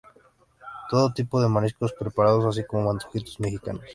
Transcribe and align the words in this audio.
Todo 0.89 1.13
tipo 1.13 1.39
de 1.39 1.47
mariscos 1.47 1.93
preparados, 1.93 2.43
así 2.45 2.63
como 2.65 2.89
antojitos 2.89 3.39
mexicanos. 3.39 3.85